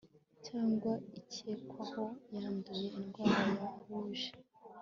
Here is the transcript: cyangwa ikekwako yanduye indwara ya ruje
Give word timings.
cyangwa 0.47 0.91
ikekwako 1.19 2.03
yanduye 2.35 2.85
indwara 2.99 3.43
ya 3.59 3.69
ruje 3.89 4.31